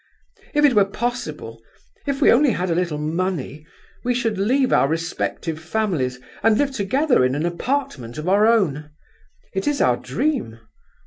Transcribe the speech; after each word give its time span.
If 0.55 0.65
it 0.65 0.73
were 0.73 0.85
possible, 0.89 1.61
if 2.07 2.23
we 2.23 2.31
only 2.31 2.49
had 2.53 2.71
a 2.71 2.73
little 2.73 2.97
money, 2.97 3.67
we 4.03 4.15
should 4.15 4.39
leave 4.39 4.73
our 4.73 4.87
respective 4.87 5.59
families, 5.59 6.19
and 6.41 6.57
live 6.57 6.71
together 6.71 7.23
in 7.23 7.35
a 7.35 7.39
little 7.39 7.53
apartment 7.59 8.17
of 8.17 8.27
our 8.27 8.47
own. 8.47 8.89
It 9.53 9.67
is 9.67 9.79
our 9.79 9.97
dream. 9.97 10.57